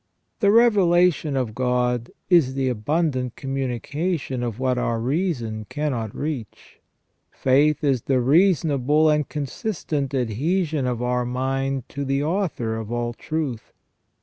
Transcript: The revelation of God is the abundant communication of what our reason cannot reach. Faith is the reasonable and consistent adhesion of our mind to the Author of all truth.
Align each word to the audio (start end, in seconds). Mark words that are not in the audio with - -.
The 0.39 0.49
revelation 0.49 1.37
of 1.37 1.53
God 1.53 2.09
is 2.27 2.55
the 2.55 2.69
abundant 2.69 3.35
communication 3.35 4.41
of 4.41 4.57
what 4.59 4.79
our 4.79 4.99
reason 4.99 5.65
cannot 5.69 6.15
reach. 6.15 6.79
Faith 7.29 7.83
is 7.83 8.01
the 8.01 8.19
reasonable 8.19 9.11
and 9.11 9.29
consistent 9.29 10.15
adhesion 10.15 10.87
of 10.87 11.03
our 11.03 11.23
mind 11.23 11.87
to 11.89 12.03
the 12.03 12.23
Author 12.23 12.77
of 12.77 12.91
all 12.91 13.13
truth. 13.13 13.71